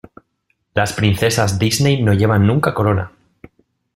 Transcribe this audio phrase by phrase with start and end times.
[0.73, 3.11] Las princesas Disney no llevan nunca corona.